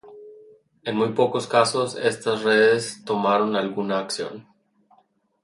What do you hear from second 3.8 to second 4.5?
acción